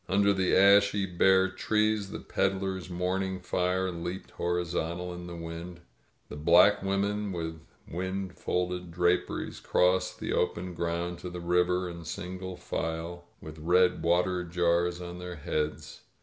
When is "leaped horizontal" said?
3.91-5.13